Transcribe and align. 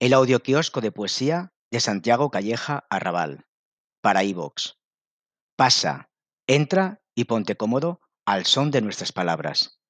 el 0.00 0.12
audioquiosco 0.14 0.80
de 0.80 0.90
poesía 0.90 1.52
de 1.70 1.78
Santiago 1.78 2.30
Calleja 2.30 2.86
Arrabal, 2.90 3.46
para 4.00 4.24
iVox. 4.24 4.74
Pasa, 5.56 6.10
entra 6.48 7.02
y 7.14 7.24
ponte 7.24 7.56
cómodo 7.56 8.00
al 8.26 8.44
son 8.44 8.70
de 8.70 8.80
nuestras 8.80 9.12
palabras. 9.12 9.80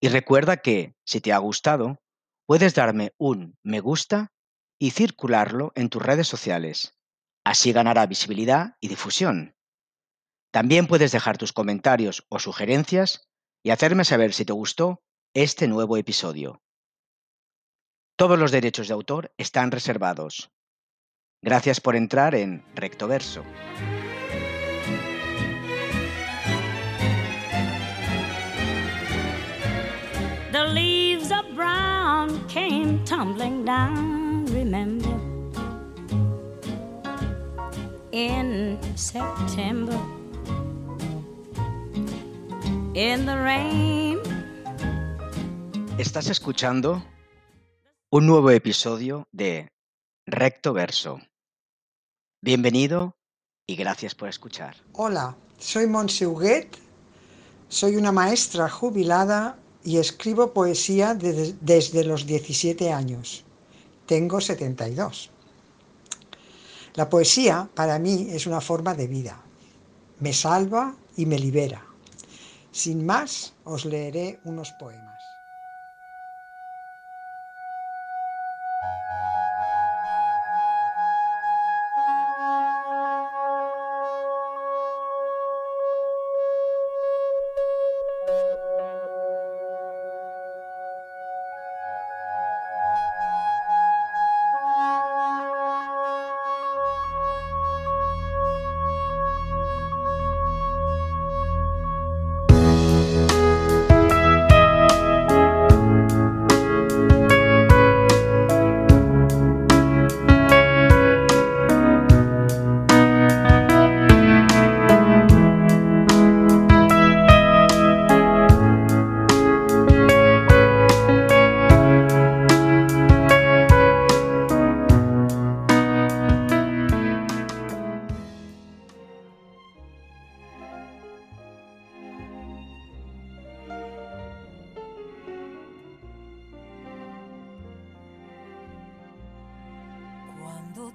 Y 0.00 0.08
recuerda 0.08 0.56
que, 0.56 0.96
si 1.04 1.20
te 1.20 1.32
ha 1.32 1.38
gustado, 1.38 2.00
puedes 2.46 2.74
darme 2.74 3.12
un 3.18 3.58
me 3.62 3.80
gusta 3.80 4.32
y 4.78 4.92
circularlo 4.92 5.72
en 5.74 5.90
tus 5.90 6.02
redes 6.02 6.28
sociales. 6.28 6.98
Así 7.44 7.72
ganará 7.72 8.06
visibilidad 8.06 8.76
y 8.80 8.88
difusión. 8.88 9.54
También 10.50 10.86
puedes 10.86 11.12
dejar 11.12 11.36
tus 11.36 11.52
comentarios 11.52 12.24
o 12.30 12.38
sugerencias 12.38 13.28
y 13.62 13.70
hacerme 13.70 14.04
saber 14.04 14.32
si 14.32 14.46
te 14.46 14.52
gustó 14.52 15.02
este 15.34 15.68
nuevo 15.68 15.98
episodio. 15.98 16.61
Todos 18.22 18.38
los 18.38 18.52
derechos 18.52 18.86
de 18.86 18.94
autor 18.94 19.32
están 19.36 19.72
reservados. 19.72 20.52
Gracias 21.42 21.80
por 21.80 21.96
entrar 21.96 22.36
en 22.36 22.64
Rectoverso. 22.76 23.42
The 30.52 30.62
leaves 30.68 31.32
of 31.32 31.44
brown 31.56 32.46
came 32.46 33.04
tumbling 33.04 33.64
down, 33.64 34.46
remember, 34.54 35.18
in 38.12 38.78
September. 38.94 39.98
In 42.94 43.26
the 43.26 43.34
rain. 43.34 44.20
Estás 45.98 46.28
escuchando 46.28 47.02
un 48.14 48.26
nuevo 48.26 48.50
episodio 48.50 49.26
de 49.32 49.68
Recto 50.26 50.74
Verso. 50.74 51.18
Bienvenido 52.42 53.16
y 53.66 53.74
gracias 53.76 54.14
por 54.14 54.28
escuchar. 54.28 54.76
Hola, 54.92 55.34
soy 55.58 55.86
Montse 55.86 56.26
Huguet, 56.26 56.76
soy 57.68 57.96
una 57.96 58.12
maestra 58.12 58.68
jubilada 58.68 59.58
y 59.82 59.96
escribo 59.96 60.52
poesía 60.52 61.14
de- 61.14 61.54
desde 61.60 62.04
los 62.04 62.26
17 62.26 62.92
años. 62.92 63.44
Tengo 64.06 64.42
72. 64.42 65.30
La 66.94 67.08
poesía 67.08 67.70
para 67.74 67.98
mí 67.98 68.26
es 68.30 68.46
una 68.46 68.60
forma 68.60 68.92
de 68.94 69.06
vida. 69.06 69.40
Me 70.20 70.34
salva 70.34 70.94
y 71.16 71.24
me 71.24 71.38
libera. 71.38 71.82
Sin 72.70 73.06
más, 73.06 73.54
os 73.64 73.86
leeré 73.86 74.38
unos 74.44 74.70
poemas. 74.72 75.21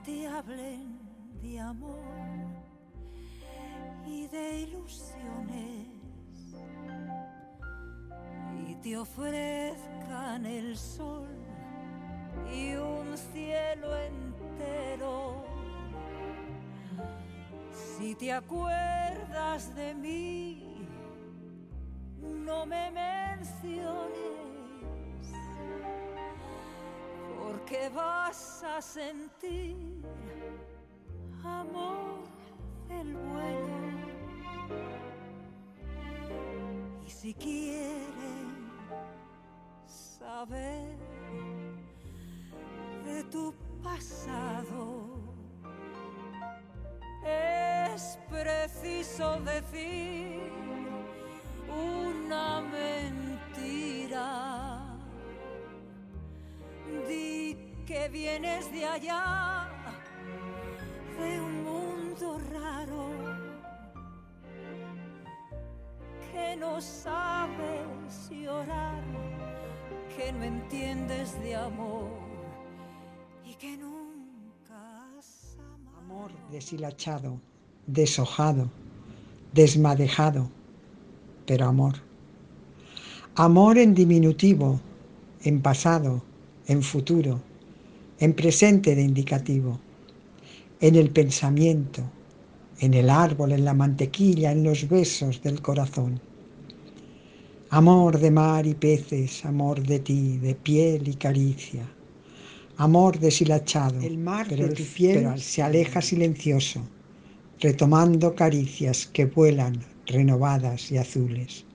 Te 0.06 0.28
hablen 0.28 1.00
de 1.42 1.60
amor 1.60 2.00
y 4.06 4.28
de 4.28 4.62
ilusiones 4.62 5.88
y 8.68 8.76
te 8.76 8.98
ofrezcan 8.98 10.46
el 10.46 10.78
sol 10.78 11.28
y 12.54 12.76
un 12.76 13.18
cielo 13.18 13.96
entero, 13.98 15.44
si 17.74 18.16
te 18.16 18.32
acuerdas 18.32 19.74
de 19.76 19.94
mí, 19.94 20.88
no 22.22 22.66
me 22.66 22.92
menciones 22.92 24.47
porque 27.48 27.90
vas 27.90 28.64
a 28.64 28.82
sentir 28.82 30.02
amor 31.44 32.24
del 32.90 33.16
bueno. 33.16 34.08
Y 37.06 37.10
si 37.10 37.34
quieren 37.34 38.70
saber 39.86 40.98
de 43.06 43.24
tu 43.26 43.54
pasado, 43.82 45.08
es 47.24 48.20
preciso 48.30 49.40
decir 49.42 50.52
una 51.70 52.62
mentira. 52.62 53.27
Que 57.08 58.10
vienes 58.10 58.70
de 58.74 58.86
allá, 58.86 59.70
de 61.18 61.40
un 61.40 61.64
mundo 61.64 62.38
raro, 62.52 63.08
que 66.30 66.58
no 66.58 66.82
sabes 66.82 68.30
llorar, 68.30 69.02
que 70.18 70.34
no 70.34 70.44
entiendes 70.44 71.42
de 71.42 71.56
amor 71.56 72.10
y 73.46 73.54
que 73.56 73.78
nunca 73.78 75.08
has 75.18 75.58
amado. 75.58 75.98
Amor 76.00 76.32
deshilachado, 76.52 77.40
deshojado, 77.86 78.70
desmadejado, 79.54 80.50
pero 81.46 81.68
amor. 81.68 81.94
Amor 83.36 83.78
en 83.78 83.96
diminutivo, 83.96 84.82
en 85.44 85.62
pasado, 85.62 86.27
en 86.68 86.84
futuro, 86.84 87.40
en 88.20 88.34
presente 88.34 88.96
de 88.96 89.02
indicativo, 89.04 89.80
en 90.82 90.96
el 90.96 91.10
pensamiento, 91.12 92.04
en 92.80 92.94
el 92.94 93.10
árbol, 93.10 93.52
en 93.54 93.66
la 93.66 93.74
mantequilla, 93.74 94.52
en 94.52 94.64
los 94.64 94.88
besos 94.88 95.42
del 95.42 95.62
corazón. 95.62 96.20
Amor 97.70 98.20
de 98.20 98.32
mar 98.32 98.66
y 98.66 98.74
peces, 98.76 99.44
amor 99.46 99.82
de 99.86 100.00
ti, 100.00 100.38
de 100.38 100.56
piel 100.56 101.08
y 101.08 101.16
caricia. 101.16 101.86
Amor 102.78 103.20
deshilachado, 103.20 104.00
El 104.02 104.18
mar 104.20 104.46
pero, 104.50 104.64
de 104.64 104.70
el- 104.70 104.76
tu 104.76 104.84
piel. 104.84 105.14
pero 105.20 105.38
se 105.38 105.64
aleja 105.64 106.02
silencioso, 106.02 106.82
retomando 107.60 108.36
caricias 108.36 109.08
que 109.08 109.26
vuelan 109.26 109.80
renovadas 110.06 110.92
y 110.92 110.98
azules. 110.98 111.66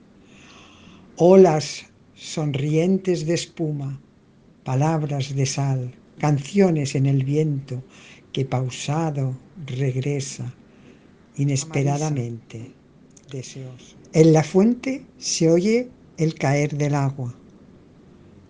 Olas 1.17 1.85
sonrientes 2.15 3.25
de 3.25 3.33
espuma, 3.35 3.99
palabras 4.63 5.35
de 5.35 5.45
sal, 5.45 5.93
canciones 6.19 6.95
en 6.95 7.05
el 7.05 7.23
viento 7.23 7.83
que 8.31 8.45
pausado 8.45 9.35
regresa 9.65 10.53
inesperadamente, 11.37 12.71
deseoso. 13.31 13.95
En 14.13 14.33
la 14.33 14.43
fuente 14.43 15.05
se 15.17 15.49
oye 15.49 15.89
el 16.17 16.35
caer 16.35 16.77
del 16.77 16.95
agua. 16.95 17.33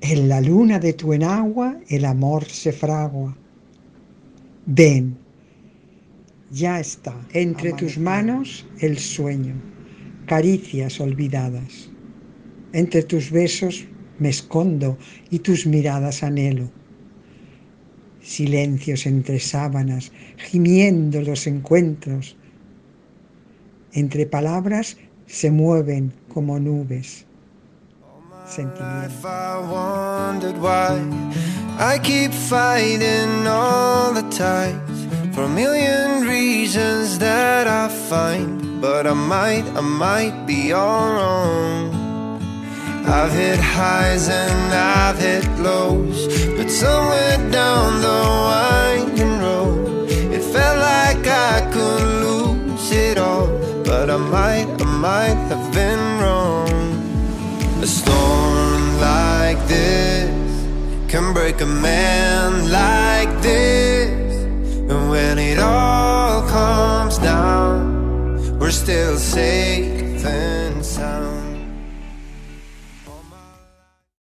En 0.02 0.28
la 0.28 0.42
luna 0.42 0.80
de 0.80 0.94
tu 0.94 1.14
enagua 1.14 1.78
el 1.88 2.06
amor 2.06 2.46
se 2.46 2.72
fragua. 2.72 3.36
Ven, 4.66 5.18
ya 6.52 6.80
está, 6.80 7.16
entre 7.34 7.74
tus 7.74 7.98
manos 7.98 8.66
el 8.80 8.98
sueño, 9.00 9.56
caricias 10.26 11.00
olvidadas. 11.00 11.90
Entre 12.74 13.04
tus 13.04 13.32
besos 13.32 13.86
me 14.24 14.30
escondo 14.30 14.98
y 15.30 15.40
tus 15.40 15.68
miradas 15.68 16.24
anhelo. 16.24 16.70
silencios 18.22 19.06
entre 19.06 19.38
sábanas, 19.42 20.14
gimiendo 20.38 21.22
los 21.22 21.46
encuentros. 21.46 22.38
Entre 23.92 24.26
palabras 24.26 24.96
se 25.28 25.52
mueven 25.52 26.14
como 26.34 26.58
nubes. 26.58 27.26
Sentimientos. 28.48 29.14
I've 43.06 43.34
hit 43.34 43.60
highs 43.60 44.30
and 44.30 44.74
I've 44.74 45.20
hit 45.20 45.46
lows 45.60 46.28
But 46.56 46.70
somewhere 46.70 47.38
down 47.52 48.02
the 48.02 48.20
winding 48.50 49.40
road 49.40 50.10
It 50.10 50.42
felt 50.42 50.80
like 50.80 51.28
I 51.28 51.70
could 51.74 52.04
lose 52.24 52.92
it 52.92 53.18
all 53.18 53.48
But 53.84 54.10
I 54.10 54.18
might, 54.18 54.68
I 54.82 54.86
might 54.86 55.40
have 55.52 55.74
been 55.74 56.22
wrong. 56.22 56.70
A 57.82 57.88
storm 57.88 59.00
like 59.00 59.60
this 59.68 60.66
Can 61.10 61.34
break 61.34 61.60
a 61.60 61.66
man 61.66 62.72
like 62.72 63.42
this 63.42 64.34
And 64.90 65.10
when 65.10 65.40
it 65.40 65.60
all 65.60 66.48
comes 66.48 67.18
down 67.18 68.58
We're 68.60 68.72
still 68.72 69.18
safe. 69.18 69.93